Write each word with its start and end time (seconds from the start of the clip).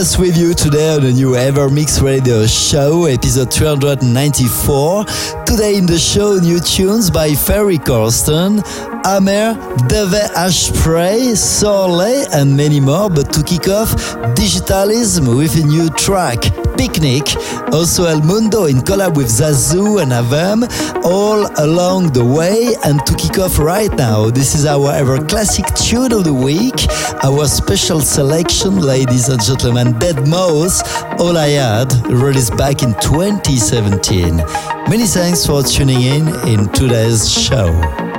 Gilres 0.00 0.18
with 0.18 0.36
you 0.36 0.54
today 0.54 0.94
on 0.94 1.02
the 1.02 1.12
new 1.12 1.32
EverMix 1.32 2.02
Radio 2.02 2.46
Show, 2.46 3.04
episode 3.04 3.52
394. 3.52 5.04
Today 5.44 5.76
in 5.76 5.84
the 5.84 5.98
show, 5.98 6.36
new 6.36 6.58
tunes 6.58 7.10
by 7.10 7.34
Ferry 7.34 7.76
Corsten, 7.76 8.62
Amer, 9.06 9.54
Deve 9.88 10.30
Ashpray, 10.36 11.36
Sorley, 11.36 12.22
and 12.32 12.56
many 12.56 12.80
more. 12.80 13.10
But 13.10 13.32
to 13.34 13.42
kick 13.42 13.68
off, 13.68 13.90
Digitalism 14.34 15.36
with 15.36 15.56
a 15.62 15.66
new 15.66 15.90
track, 15.90 16.40
Picnic. 16.78 17.36
Also 17.72 18.06
El 18.06 18.22
Mundo 18.22 18.64
in 18.64 18.78
collab 18.78 19.16
with 19.16 19.26
Zazu 19.26 20.00
and 20.00 20.12
Avem, 20.12 20.64
all 21.04 21.46
along 21.62 22.12
the 22.12 22.24
way. 22.24 22.74
And 22.84 23.04
to 23.06 23.14
kick 23.16 23.38
off 23.38 23.58
right 23.58 23.92
now, 23.96 24.30
this 24.30 24.54
is 24.54 24.64
our 24.64 24.92
ever 24.92 25.22
classic 25.26 25.66
tune 25.74 26.12
of 26.12 26.24
the 26.24 26.32
week, 26.32 26.78
our 27.22 27.46
special 27.46 28.00
selection, 28.00 28.80
ladies 28.80 29.28
and 29.28 29.42
gentlemen, 29.42 29.94
deadmau5, 29.94 31.20
All 31.20 31.36
I 31.36 31.48
Had, 31.48 31.92
released 32.06 32.56
back 32.56 32.82
in 32.82 32.94
2017. 33.00 34.36
Many 34.88 35.06
thanks 35.06 35.46
for 35.46 35.62
tuning 35.62 36.02
in 36.02 36.28
in 36.48 36.68
today's 36.72 37.30
show. 37.30 38.09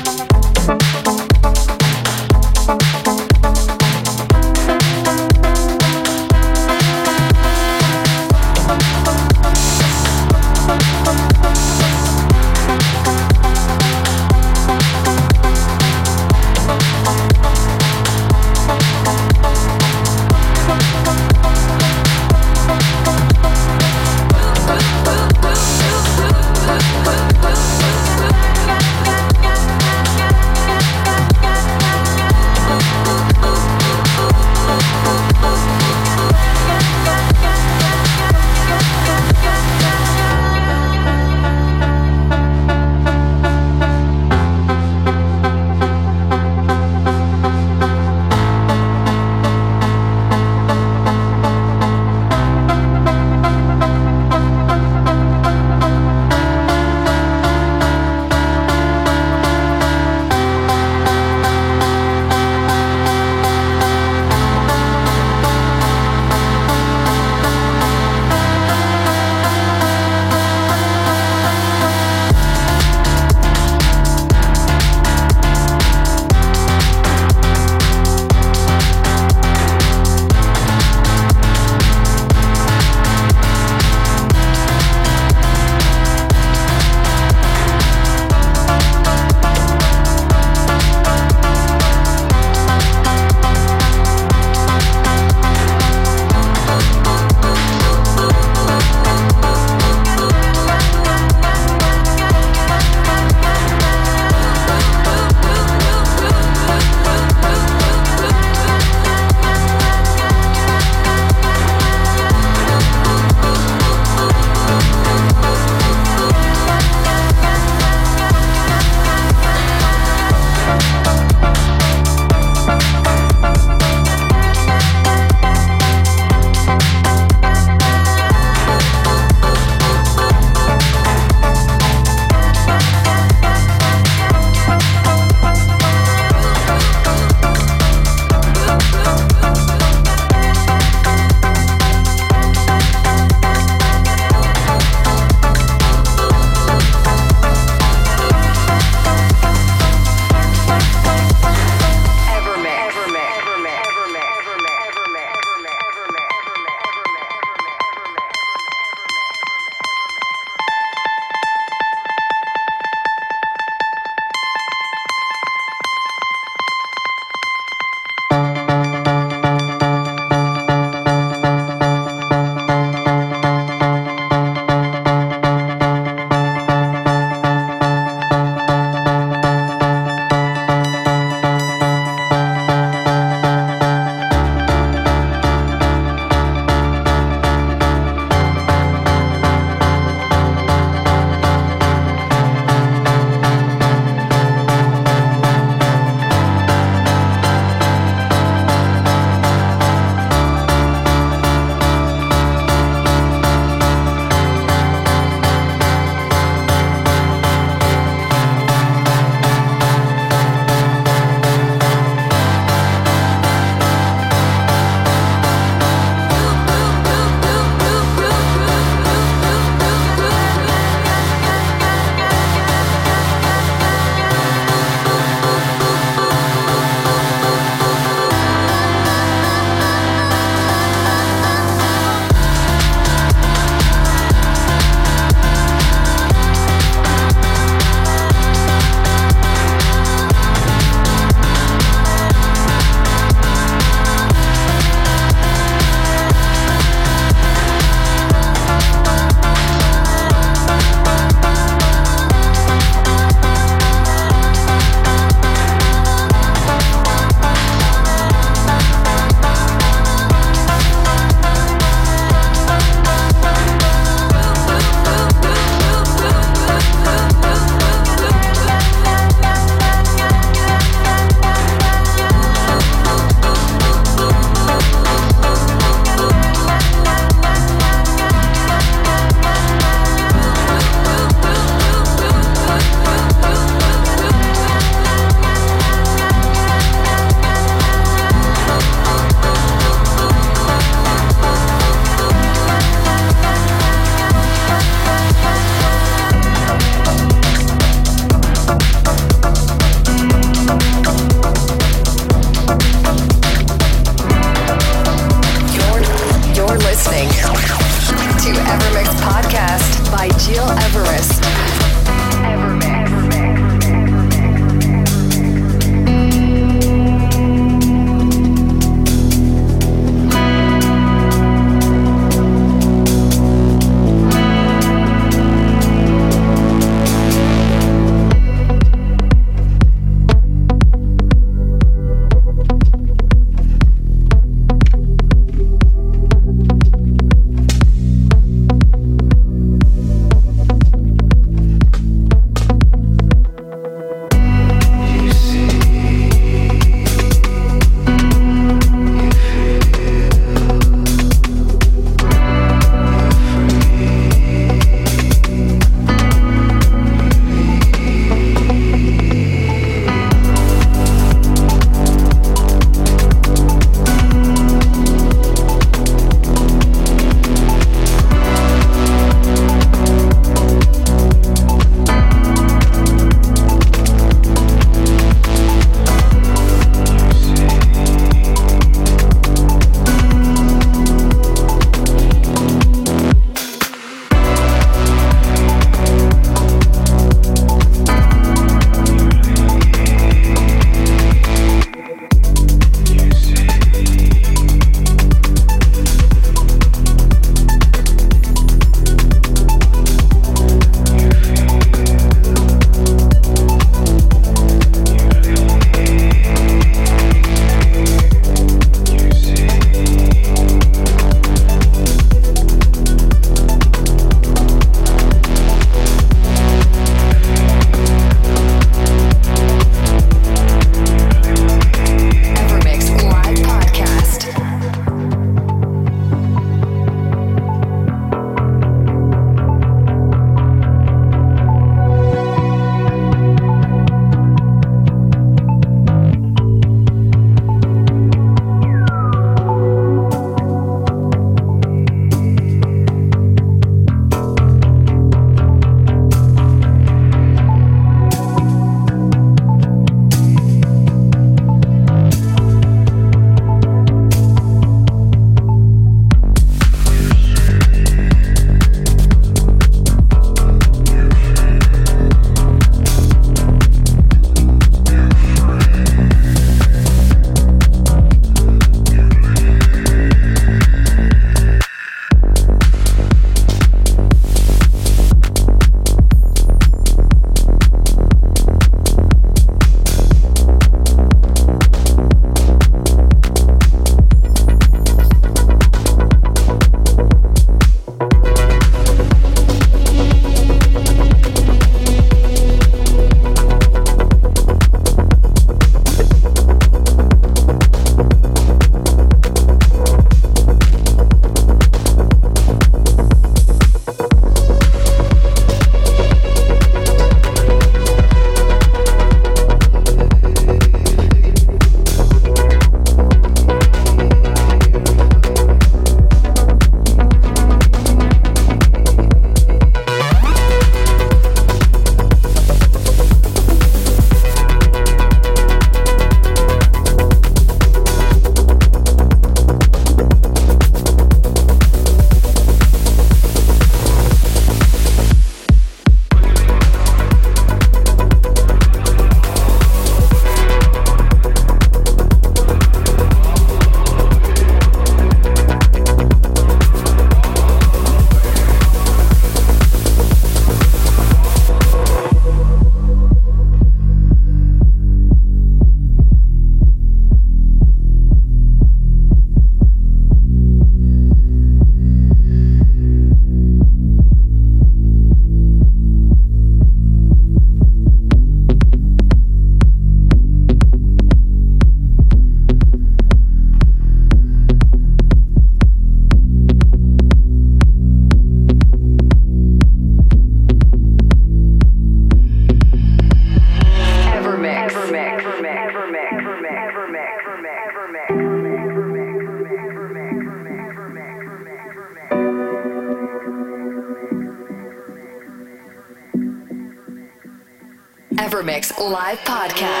Evermix 598.61 598.95
Live 598.99 599.39
Podcast. 599.39 600.00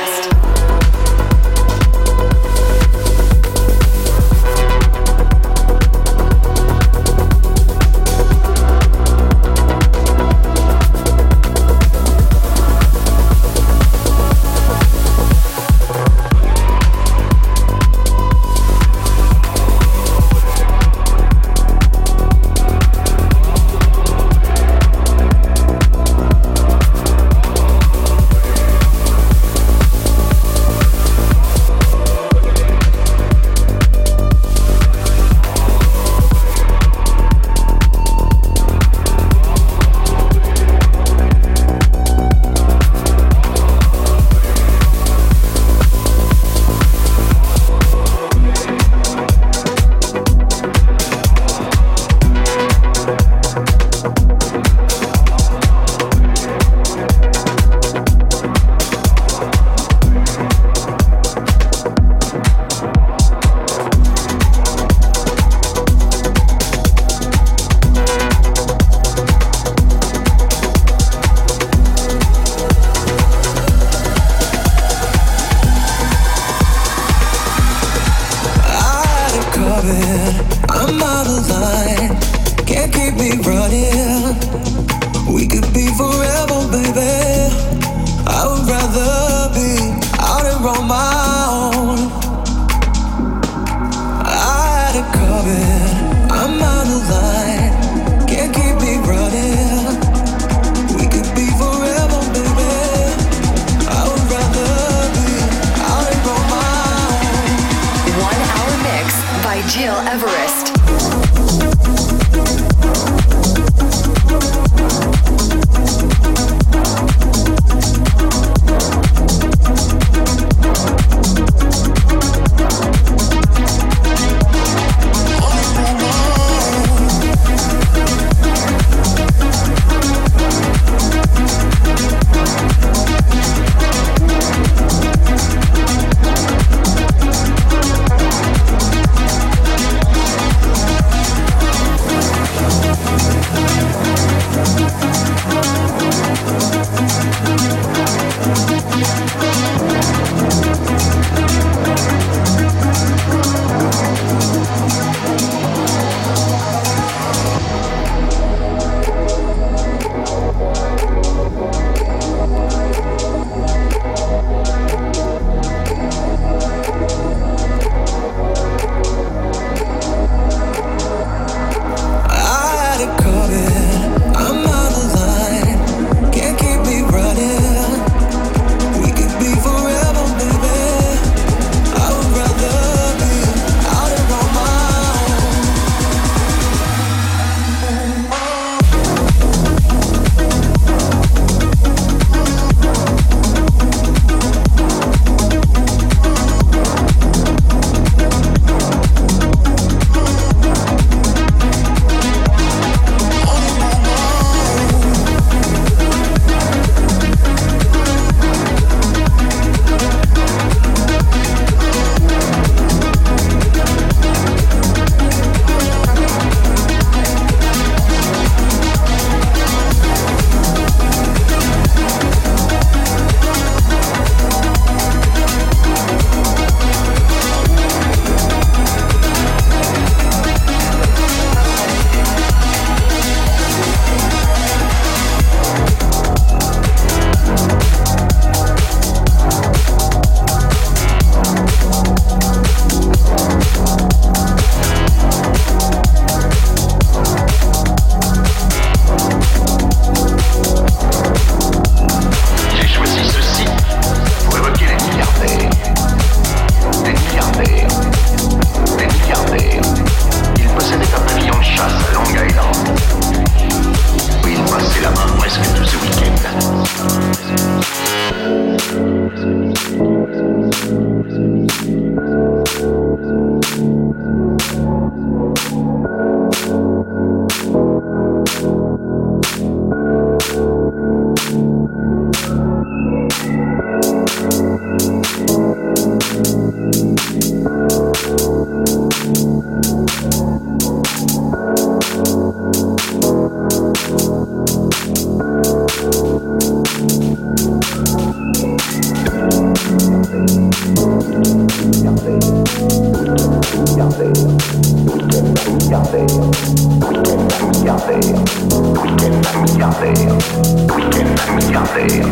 milliardaire, 311.61 312.25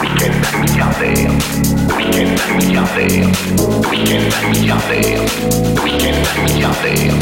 week-end 0.00 0.34
milliardaire, 0.60 1.30
week-end 1.96 2.34
milliardaire, 2.56 3.26
week-end 3.90 4.26
milliardaire, 4.50 5.20
week-end 5.84 6.20
milliardaire, 6.42 7.14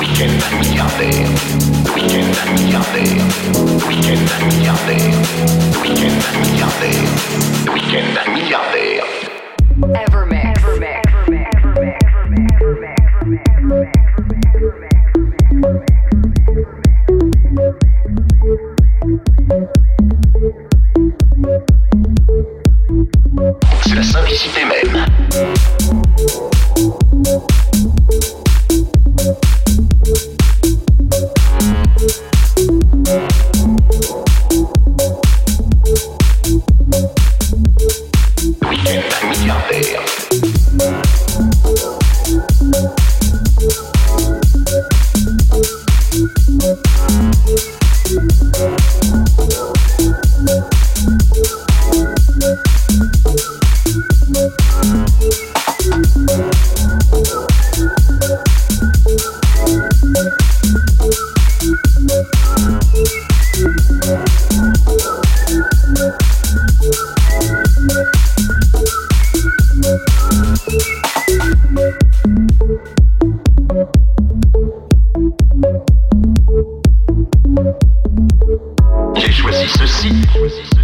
week-end 0.00 0.36
milliardaire, 0.60 1.28
week-end 1.94 2.32
milliardaire, 2.56 3.24
week-end 3.88 4.24
milliardaire, 4.48 5.16
week-end 5.82 6.18
milliardaire, 6.40 7.04
week-end 7.74 8.32
milliardaire. 8.34 8.85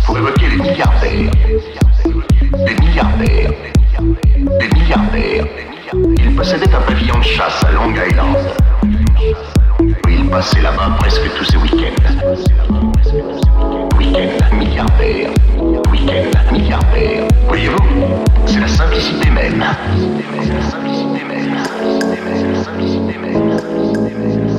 pour 0.05 0.17
évoquer 0.19 0.49
les 0.49 0.57
milliardaires. 0.57 1.31
Les 2.55 2.75
milliardaires. 2.75 3.51
Les 4.61 4.69
milliardaires. 4.69 5.47
Ils 6.19 6.35
possédaient 6.35 6.75
un 6.75 6.81
pavillon 6.81 7.19
de 7.19 7.25
chasse 7.25 7.65
à 7.65 7.73
Long 7.73 7.93
Island. 7.93 8.37
Où 9.81 10.09
ils 10.09 10.29
passaient 10.29 10.63
là-bas 10.63 10.97
presque 10.99 11.31
tous 11.37 11.45
ces 11.45 11.57
week-ends. 11.59 11.95
Week-end 13.99 14.57
milliardaire. 14.57 15.31
Week-end 15.91 16.53
milliardaire. 16.53 17.25
Voyez-vous, 17.47 18.25
c'est 18.47 18.61
la 18.61 18.69
simplicité 18.69 19.31
même. 19.31 19.65
Simplicité 20.71 21.25
même. 21.25 21.57
C'est 22.01 22.49
la 22.49 22.65
simplicité 22.65 23.19
même. 23.19 24.52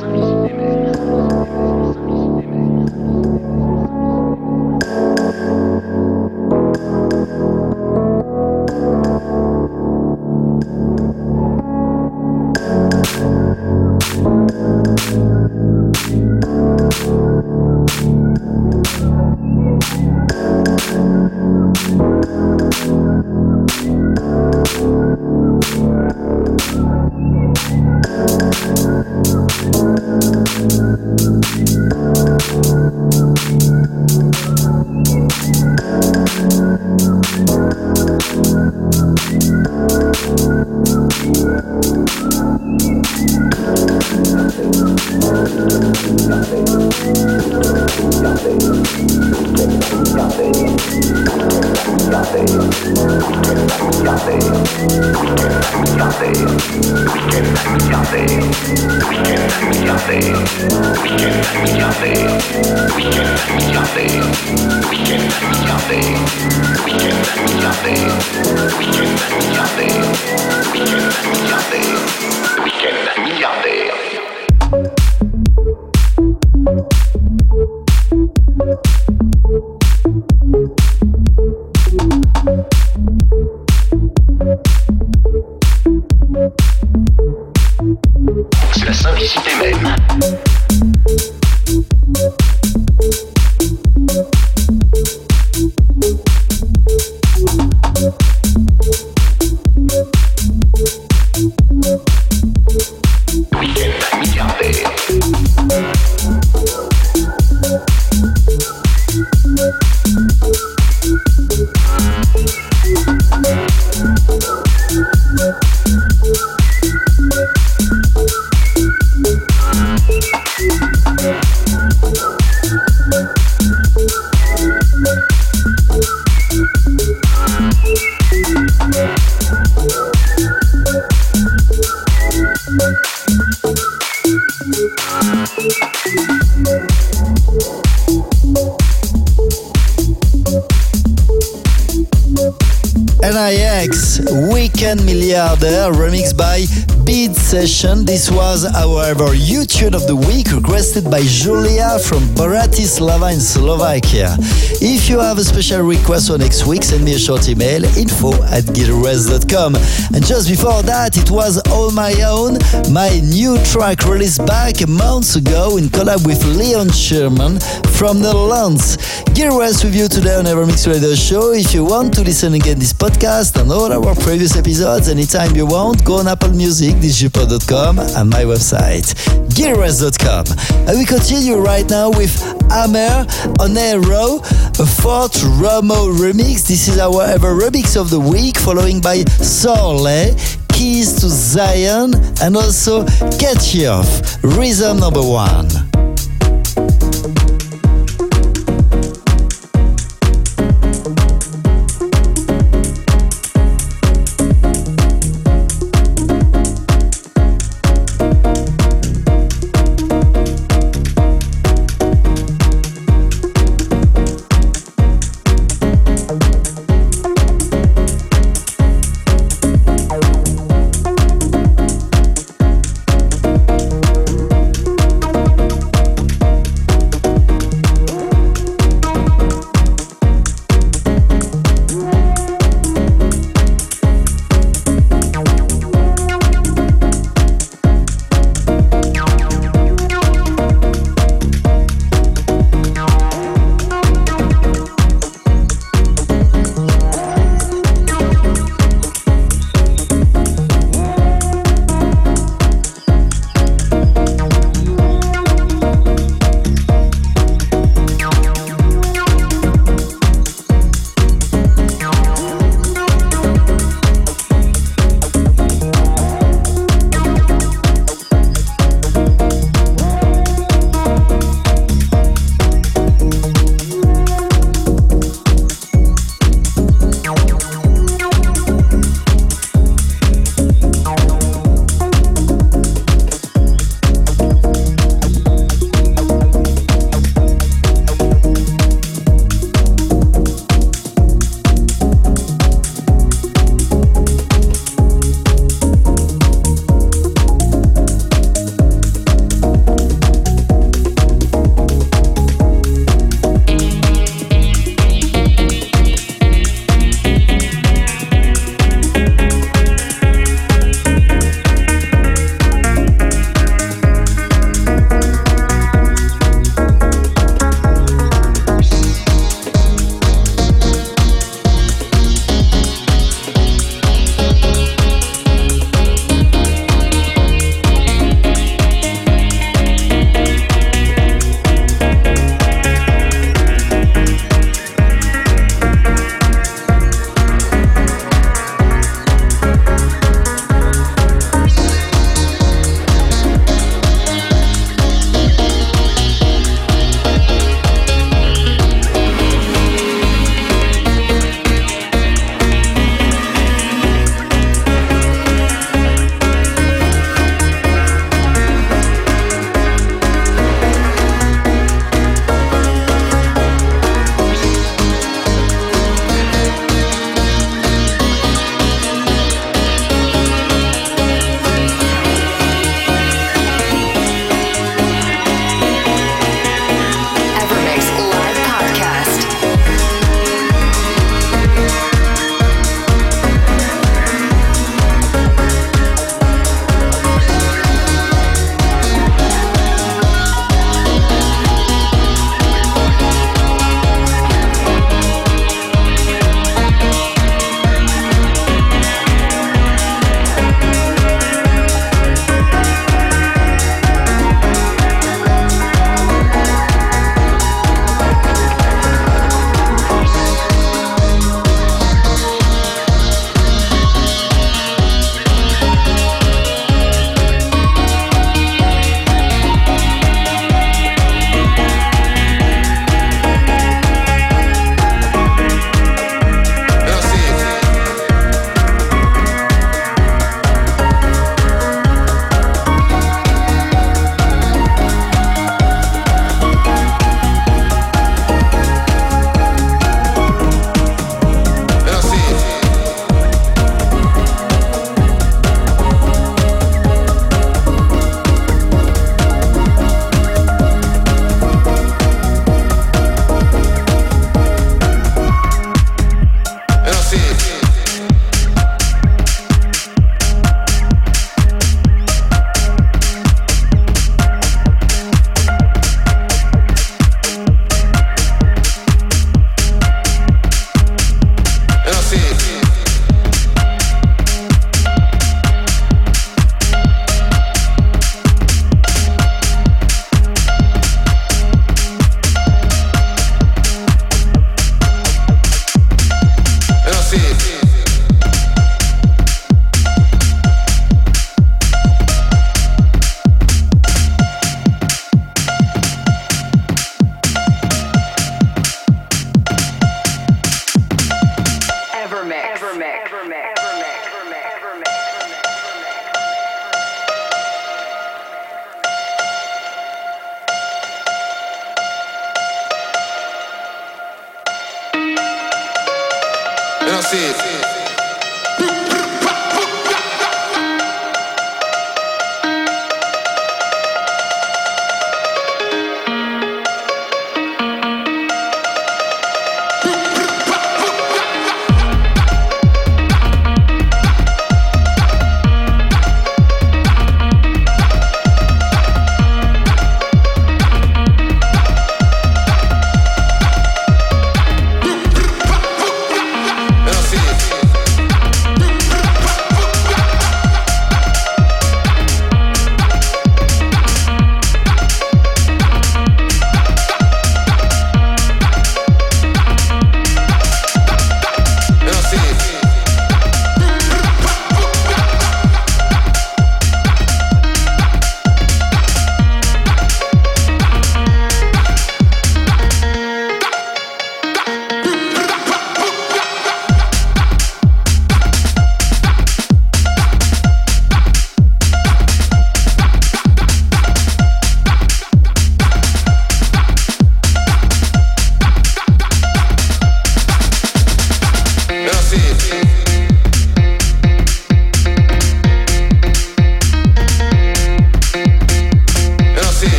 This 148.04 148.30
was, 148.30 148.70
however, 148.70 149.34
you 149.34 149.64
tune 149.64 149.94
of 149.94 150.06
the 150.06 150.14
week 150.14 150.52
requested 150.52 151.10
by 151.10 151.22
Julia 151.22 151.98
from 151.98 152.20
Bratislava 152.36 153.32
in 153.32 153.40
Slovakia. 153.40 154.36
If 154.84 155.08
you 155.08 155.20
have 155.20 155.38
a 155.38 155.44
special 155.44 155.80
request 155.80 156.28
for 156.28 156.36
next 156.36 156.66
week, 156.66 156.84
send 156.84 157.02
me 157.02 157.14
a 157.14 157.18
short 157.18 157.48
email 157.48 157.82
info 157.96 158.34
at 158.44 158.64
guitarres.com. 158.76 159.76
And 160.12 160.22
just 160.22 160.50
before 160.50 160.82
that, 160.82 161.16
it 161.16 161.30
was 161.30 161.56
All 161.72 161.90
My 161.92 162.12
Own, 162.28 162.58
my 162.92 163.08
new 163.24 163.56
track 163.64 164.04
released 164.04 164.44
back 164.44 164.86
months 164.86 165.36
ago 165.36 165.78
in 165.78 165.84
collab 165.88 166.26
with 166.26 166.44
Leon 166.44 166.90
Sherman 166.92 167.56
from 167.98 168.20
the 168.20 168.32
Netherlands. 168.32 168.96
Gilres 169.34 169.84
with 169.84 169.94
you 169.94 170.08
today 170.08 170.34
on 170.34 170.44
Evermix 170.44 170.86
Radio 170.86 171.14
Show. 171.14 171.52
If 171.52 171.72
you 171.72 171.84
want 171.84 172.14
to 172.14 172.22
listen 172.22 172.54
again 172.54 172.78
this 172.78 172.92
podcast 172.92 173.60
and 173.60 173.70
all 173.70 173.92
our 173.92 174.14
previous 174.16 174.56
episodes 174.56 175.08
anytime 175.08 175.54
you 175.54 175.66
want, 175.66 176.04
go 176.04 176.18
on 176.18 176.28
Apple 176.28 176.50
Music, 176.50 176.94
digipod.com 176.96 177.98
and 177.98 178.30
my 178.30 178.42
website, 178.44 179.14
gilres.com. 179.48 180.44
And 180.88 180.98
we 180.98 181.04
continue 181.04 181.56
right 181.56 181.88
now 181.88 182.10
with 182.10 182.34
Hammer 182.70 183.26
on 183.60 183.76
Aero, 183.76 184.40
a 184.78 184.86
Fort 184.86 185.32
Romo 185.60 186.10
remix. 186.16 186.66
This 186.66 186.88
is 186.88 186.98
our 186.98 187.22
ever 187.22 187.54
remix 187.54 187.96
of 188.00 188.10
the 188.10 188.20
week, 188.20 188.56
following 188.56 189.00
by 189.00 189.18
Sorley, 189.40 190.34
eh? 190.34 190.36
Keys 190.72 191.12
to 191.20 191.28
Zion, 191.28 192.14
and 192.42 192.56
also 192.56 193.04
Catch 193.38 193.78
Off, 193.86 194.42
Rhythm 194.42 194.98
number 194.98 195.22
one. 195.22 195.93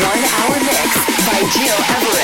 one 0.00 0.24
hour 0.38 0.58
mix 0.60 0.94
by 1.26 1.40
Gil 1.58 1.74
Everest. 1.96 2.17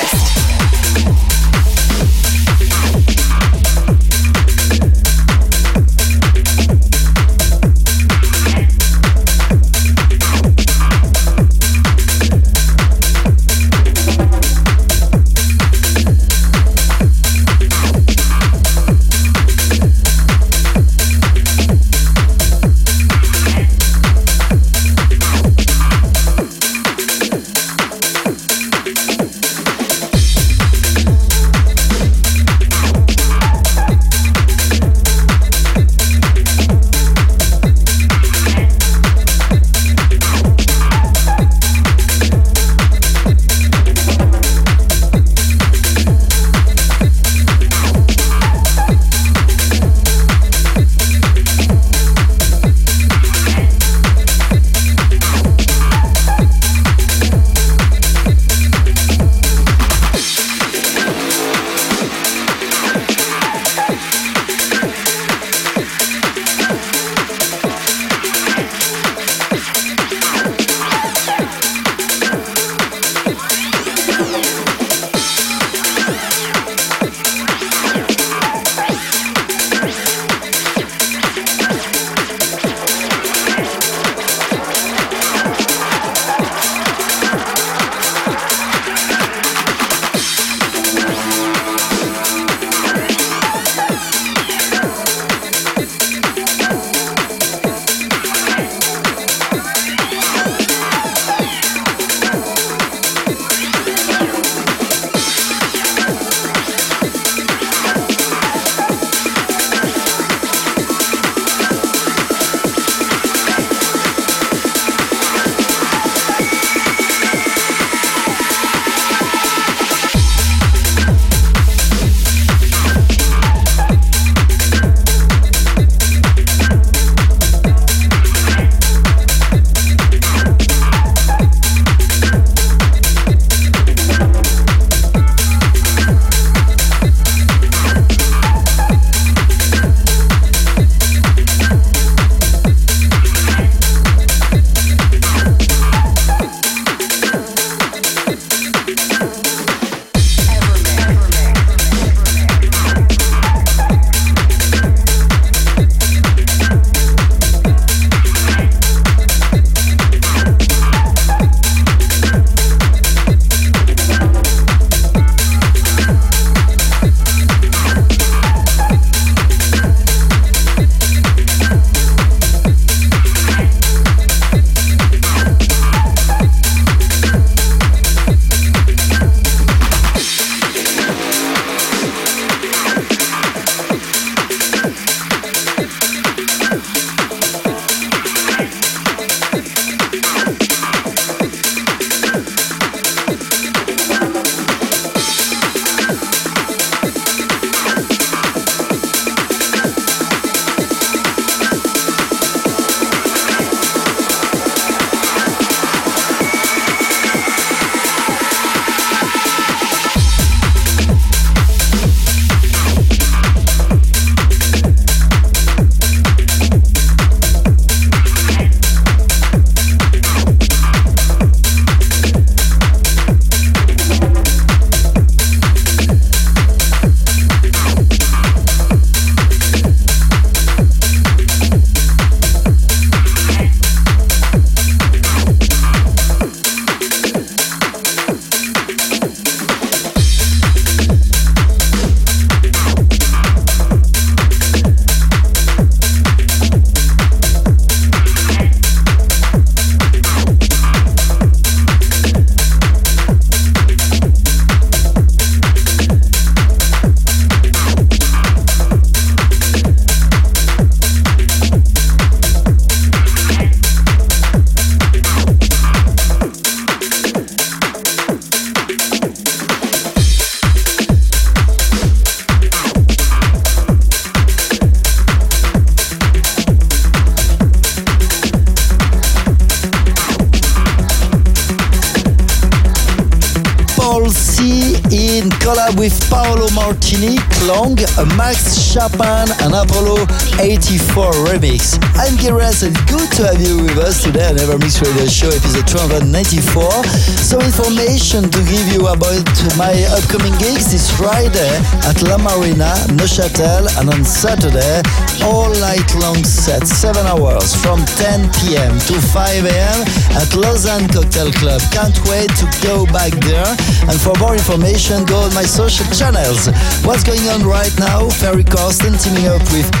Max 288.35 288.91
Chapin, 288.91 289.45
un 289.65 289.73
Apollo 289.73 290.15
84 290.59 291.31
remix. 291.51 291.99
I'm 292.15 292.39
Giras 292.39 292.87
and 292.87 292.95
good 293.11 293.27
to 293.35 293.43
have 293.43 293.59
you 293.59 293.83
with 293.83 293.97
us 293.99 294.23
today 294.23 294.47
on 294.47 294.55
EverMix 294.55 295.03
Radio 295.03 295.27
Show 295.27 295.51
episode 295.51 295.87
294. 295.87 297.03
Some 297.43 297.59
information 297.59 298.47
to 298.47 298.59
give 298.63 298.87
you 298.87 299.11
about 299.11 299.43
my 299.75 299.91
upcoming 300.15 300.55
gigs 300.55 300.95
this 300.95 301.11
Friday 301.11 301.75
at 302.07 302.23
La 302.23 302.37
Marina, 302.39 302.95
Neuchâtel 303.19 303.91
and 303.99 304.07
on 304.07 304.23
Saturday 304.23 305.03
all 305.43 305.69
night 305.83 306.07
long 306.23 306.39
set, 306.43 306.87
7 306.87 307.25
hours 307.27 307.75
from 307.83 307.99
10 308.15 308.47
p.m. 308.63 308.95
to 309.11 309.19
5 309.19 309.65
a.m. 309.65 309.99
at 310.39 310.55
Lausanne 310.55 311.07
Cocktail 311.11 311.51
Club. 311.59 311.81
Can't 311.91 312.15
wait 312.31 312.49
to 312.63 312.65
go 312.79 313.05
back 313.11 313.35
there. 313.43 313.67
And 314.07 314.15
for 314.15 314.31
more 314.39 314.55
information, 314.55 315.25
go 315.25 315.43
on 315.43 315.53
my 315.53 315.67
social 315.67 316.07
channels. 316.15 316.71
What's 317.03 317.23
going 317.27 317.43
on 317.51 317.67
right 317.67 317.93
now? 317.99 318.29
Ferry 318.29 318.63
Corsten 318.63 319.19
teaming 319.19 319.51
up 319.51 319.61
with 319.75 319.91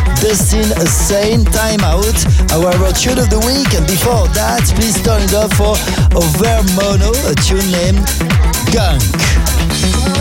Destin 0.45 0.85
Sane 0.85 1.43
Time 1.45 1.79
Out, 1.81 2.05
our 2.53 2.93
tune 2.93 3.17
of 3.17 3.31
the 3.31 3.41
week. 3.47 3.73
And 3.73 3.87
before 3.87 4.27
that, 4.35 4.61
please 4.75 5.01
turn 5.01 5.23
it 5.23 5.33
up 5.33 5.51
for 5.53 5.73
Over 6.13 6.61
Mono, 6.77 7.09
a 7.25 7.33
tune 7.33 7.71
named 7.71 8.05
Gunk. 8.71 10.14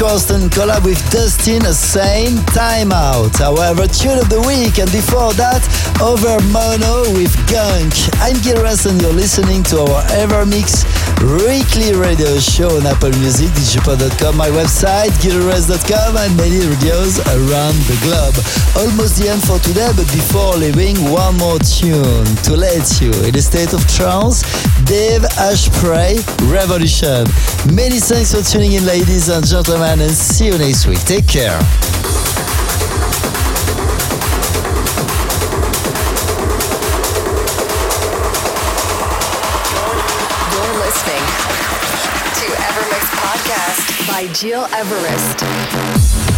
Corsten 0.00 0.48
collab 0.48 0.84
with 0.86 0.98
Dustin 1.10 1.60
saying 1.90 2.36
Time 2.54 2.92
Out. 2.92 3.34
However, 3.34 3.84
tune 3.88 4.16
of 4.16 4.30
the 4.30 4.38
week, 4.46 4.78
and 4.78 4.86
before 4.94 5.34
that, 5.34 5.58
Over 5.98 6.38
Mono 6.54 7.02
with 7.18 7.34
Gunk. 7.50 7.90
I'm 8.22 8.38
Giras 8.46 8.86
and 8.86 9.02
you're 9.02 9.10
listening 9.10 9.66
to 9.74 9.82
our 9.82 10.02
EverMix 10.22 10.86
weekly 11.42 11.90
radio 11.98 12.38
show 12.38 12.70
on 12.78 12.86
Apple 12.86 13.10
Music, 13.18 13.50
digipod.com, 13.58 14.36
my 14.36 14.46
website, 14.54 15.10
gileverest.com, 15.18 16.14
and 16.14 16.30
many 16.38 16.62
radios 16.62 17.18
around 17.26 17.74
the 17.90 17.98
globe. 18.06 18.38
Almost 18.78 19.18
the 19.18 19.26
end 19.26 19.42
for 19.42 19.58
today, 19.58 19.90
but 19.98 20.06
before 20.14 20.54
leaving, 20.62 20.94
one 21.10 21.36
more 21.42 21.58
tune 21.58 22.24
to 22.46 22.54
let 22.54 22.86
you 23.02 23.10
in 23.26 23.34
a 23.34 23.42
state 23.42 23.74
of 23.74 23.82
trance. 23.90 24.46
Dave 24.86 25.26
Ashprey, 25.42 26.22
Revolution. 26.46 27.26
Many 27.74 27.98
thanks 27.98 28.30
for 28.30 28.46
tuning 28.46 28.78
in, 28.78 28.86
ladies 28.86 29.28
and 29.28 29.42
gentlemen, 29.42 30.00
and 30.00 30.14
see 30.14 30.46
you 30.46 30.58
next 30.58 30.86
week. 30.86 31.02
Take 31.02 31.26
care. 31.26 31.58
You're 40.52 40.78
listening 40.80 41.24
to 42.38 42.46
EverMix 42.56 43.04
Podcast 43.20 44.08
by 44.08 44.26
Gil 44.34 44.66
Everest. 44.74 46.29